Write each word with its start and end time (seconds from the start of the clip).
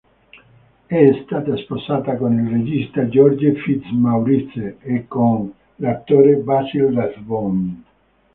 È 0.87 1.21
stata 1.25 1.55
sposata 1.57 2.15
con 2.15 2.33
il 2.33 2.49
regista 2.49 3.07
George 3.07 3.53
Fitzmaurice 3.53 4.77
e 4.79 5.07
con 5.07 5.53
l'attore 5.75 6.37
Basil 6.37 6.85
Rathbone. 6.91 7.83